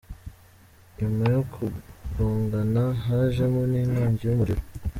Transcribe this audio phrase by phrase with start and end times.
[0.97, 4.63] Nyuma yo kugongana, hajemo n’inkongi y’umuriro.